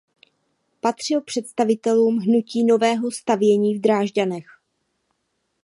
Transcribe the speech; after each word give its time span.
Patřil 0.79 1.21
k 1.21 1.25
představitelům 1.25 2.17
hnutí 2.17 2.63
Nového 2.65 3.11
stavění 3.11 3.75
v 3.77 3.81
Drážďanech. 3.81 4.47